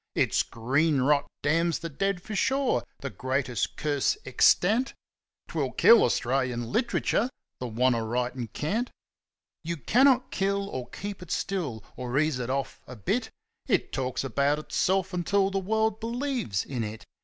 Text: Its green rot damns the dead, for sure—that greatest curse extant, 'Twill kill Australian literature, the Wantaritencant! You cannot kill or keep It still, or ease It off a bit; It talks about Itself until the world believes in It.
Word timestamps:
Its 0.15 0.41
green 0.41 0.99
rot 1.01 1.27
damns 1.43 1.77
the 1.77 1.87
dead, 1.87 2.23
for 2.23 2.35
sure—that 2.35 3.19
greatest 3.19 3.77
curse 3.77 4.17
extant, 4.25 4.95
'Twill 5.47 5.69
kill 5.73 6.03
Australian 6.03 6.71
literature, 6.71 7.29
the 7.59 7.67
Wantaritencant! 7.67 8.87
You 9.63 9.77
cannot 9.77 10.31
kill 10.31 10.67
or 10.69 10.89
keep 10.89 11.21
It 11.21 11.29
still, 11.29 11.83
or 11.95 12.17
ease 12.17 12.39
It 12.39 12.49
off 12.49 12.81
a 12.87 12.95
bit; 12.95 13.29
It 13.67 13.91
talks 13.93 14.23
about 14.23 14.57
Itself 14.57 15.13
until 15.13 15.51
the 15.51 15.59
world 15.59 15.99
believes 15.99 16.65
in 16.65 16.83
It. 16.83 17.05